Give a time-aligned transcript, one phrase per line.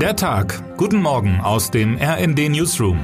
[0.00, 0.76] Der Tag.
[0.76, 2.98] Guten Morgen aus dem RND Newsroom.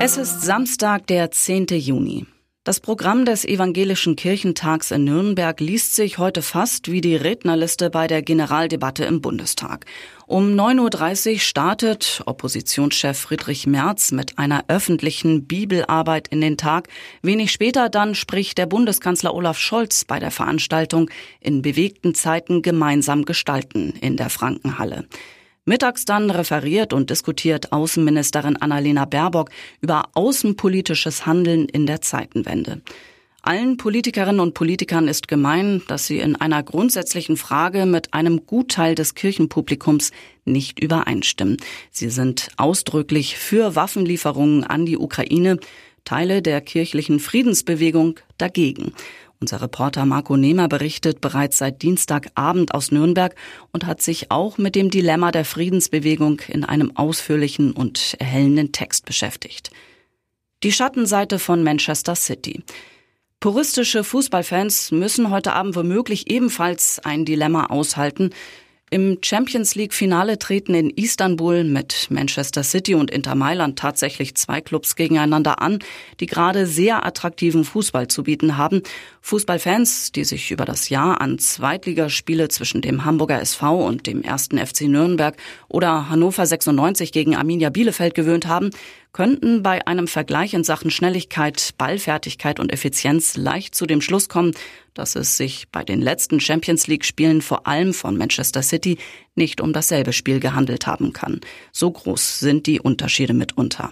[0.00, 1.66] Es ist Samstag, der 10.
[1.68, 2.26] Juni.
[2.64, 8.06] Das Programm des Evangelischen Kirchentags in Nürnberg liest sich heute fast wie die Rednerliste bei
[8.06, 9.84] der Generaldebatte im Bundestag.
[10.28, 16.86] Um 9.30 Uhr startet Oppositionschef Friedrich Merz mit einer öffentlichen Bibelarbeit in den Tag.
[17.20, 21.10] Wenig später dann spricht der Bundeskanzler Olaf Scholz bei der Veranstaltung
[21.40, 25.08] in bewegten Zeiten gemeinsam gestalten in der Frankenhalle.
[25.64, 32.80] Mittags dann referiert und diskutiert Außenministerin Annalena Baerbock über außenpolitisches Handeln in der Zeitenwende.
[33.42, 38.96] Allen Politikerinnen und Politikern ist gemein, dass sie in einer grundsätzlichen Frage mit einem Gutteil
[38.96, 40.10] des Kirchenpublikums
[40.44, 41.58] nicht übereinstimmen.
[41.90, 45.58] Sie sind ausdrücklich für Waffenlieferungen an die Ukraine,
[46.04, 48.94] Teile der kirchlichen Friedensbewegung dagegen.
[49.42, 53.34] Unser Reporter Marco Nehmer berichtet bereits seit Dienstagabend aus Nürnberg
[53.72, 59.04] und hat sich auch mit dem Dilemma der Friedensbewegung in einem ausführlichen und erhellenden Text
[59.04, 59.72] beschäftigt.
[60.62, 62.62] Die Schattenseite von Manchester City.
[63.40, 68.30] Puristische Fußballfans müssen heute Abend womöglich ebenfalls ein Dilemma aushalten.
[68.92, 74.60] Im Champions League Finale treten in Istanbul mit Manchester City und Inter Mailand tatsächlich zwei
[74.60, 75.78] Clubs gegeneinander an,
[76.20, 78.82] die gerade sehr attraktiven Fußball zu bieten haben.
[79.22, 84.58] Fußballfans, die sich über das Jahr an Zweitligaspiele zwischen dem Hamburger SV und dem ersten
[84.58, 88.72] FC Nürnberg oder Hannover 96 gegen Arminia Bielefeld gewöhnt haben,
[89.12, 94.52] könnten bei einem Vergleich in Sachen Schnelligkeit, Ballfertigkeit und Effizienz leicht zu dem Schluss kommen,
[94.94, 98.98] dass es sich bei den letzten Champions League Spielen vor allem von Manchester City
[99.34, 101.40] nicht um dasselbe Spiel gehandelt haben kann.
[101.72, 103.90] So groß sind die Unterschiede mitunter.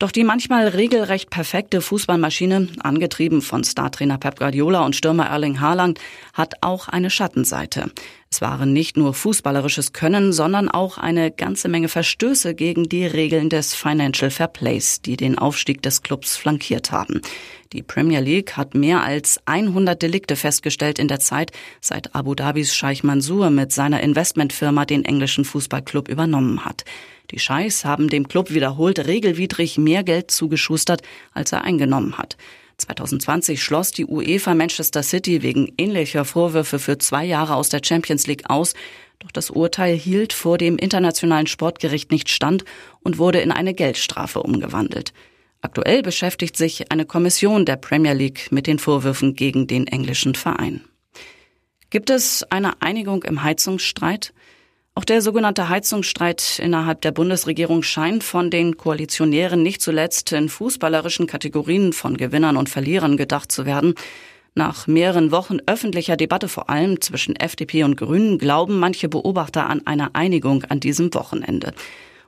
[0.00, 6.00] Doch die manchmal regelrecht perfekte Fußballmaschine, angetrieben von Startrainer Pep Guardiola und Stürmer Erling Haaland,
[6.32, 7.92] hat auch eine Schattenseite.
[8.32, 13.50] Es waren nicht nur fußballerisches Können, sondern auch eine ganze Menge Verstöße gegen die Regeln
[13.50, 17.22] des Financial Fair Plays, die den Aufstieg des Clubs flankiert haben.
[17.72, 22.72] Die Premier League hat mehr als 100 Delikte festgestellt in der Zeit, seit Abu Dhabis
[22.72, 26.84] Scheich Mansour mit seiner Investmentfirma den englischen Fußballclub übernommen hat.
[27.32, 31.02] Die Scheichs haben dem Club wiederholt regelwidrig mehr Geld zugeschustert,
[31.32, 32.36] als er eingenommen hat.
[32.80, 38.26] 2020 schloss die UEFA Manchester City wegen ähnlicher Vorwürfe für zwei Jahre aus der Champions
[38.26, 38.74] League aus.
[39.18, 42.64] Doch das Urteil hielt vor dem Internationalen Sportgericht nicht stand
[43.00, 45.12] und wurde in eine Geldstrafe umgewandelt.
[45.62, 50.82] Aktuell beschäftigt sich eine Kommission der Premier League mit den Vorwürfen gegen den englischen Verein.
[51.90, 54.32] Gibt es eine Einigung im Heizungsstreit?
[54.96, 61.28] Auch der sogenannte Heizungsstreit innerhalb der Bundesregierung scheint von den Koalitionären nicht zuletzt in fußballerischen
[61.28, 63.94] Kategorien von Gewinnern und Verlierern gedacht zu werden.
[64.56, 69.86] Nach mehreren Wochen öffentlicher Debatte vor allem zwischen FDP und Grünen glauben manche Beobachter an
[69.86, 71.72] eine Einigung an diesem Wochenende.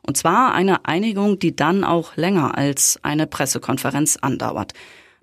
[0.02, 4.72] Und zwar eine Einigung, die dann auch länger als eine Pressekonferenz andauert.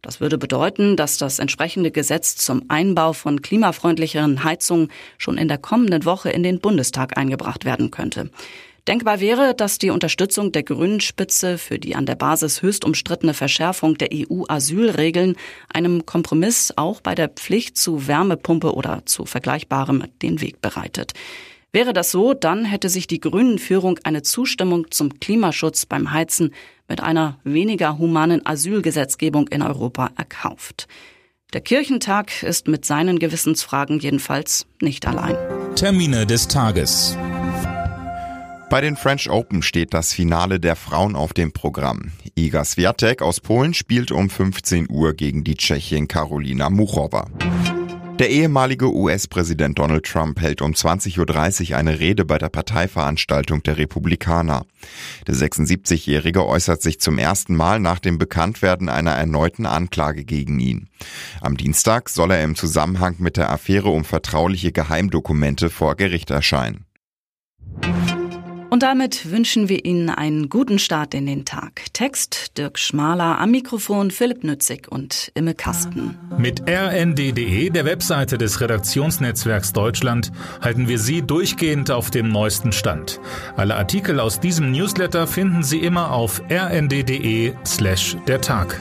[0.02, 5.58] Das würde bedeuten, dass das entsprechende Gesetz zum Einbau von klimafreundlicheren Heizungen schon in der
[5.58, 8.30] kommenden Woche in den Bundestag eingebracht werden könnte.
[8.88, 13.34] Denkbar wäre, dass die Unterstützung der Grünen Spitze für die an der Basis höchst umstrittene
[13.34, 15.36] Verschärfung der EU-Asylregeln
[15.72, 21.14] einem Kompromiss auch bei der Pflicht zu Wärmepumpe oder zu Vergleichbarem den Weg bereitet.
[21.72, 26.54] Wäre das so, dann hätte sich die Grünen-Führung eine Zustimmung zum Klimaschutz beim Heizen
[26.88, 30.88] mit einer weniger humanen Asylgesetzgebung in Europa erkauft.
[31.54, 35.36] Der Kirchentag ist mit seinen Gewissensfragen jedenfalls nicht allein.
[35.76, 37.16] Termine des Tages.
[38.72, 42.12] Bei den French Open steht das Finale der Frauen auf dem Programm.
[42.36, 47.28] Iga Swiatek aus Polen spielt um 15 Uhr gegen die Tschechin Karolina Muchova.
[48.20, 53.78] Der ehemalige US-Präsident Donald Trump hält um 20.30 Uhr eine Rede bei der Parteiveranstaltung der
[53.78, 54.66] Republikaner.
[55.26, 60.90] Der 76-Jährige äußert sich zum ersten Mal nach dem Bekanntwerden einer erneuten Anklage gegen ihn.
[61.40, 66.89] Am Dienstag soll er im Zusammenhang mit der Affäre um vertrauliche Geheimdokumente vor Gericht erscheinen.
[68.70, 71.82] Und damit wünschen wir Ihnen einen guten Start in den Tag.
[71.94, 76.18] Text Dirk Schmaler, am Mikrofon Philipp Nützig und Imme Kasten.
[76.38, 80.32] Mit rnd.de, der Webseite des Redaktionsnetzwerks Deutschland,
[80.62, 83.20] halten wir Sie durchgehend auf dem neuesten Stand.
[83.58, 88.80] Alle Artikel aus diesem Newsletter finden Sie immer auf rnd.de slash der Tag.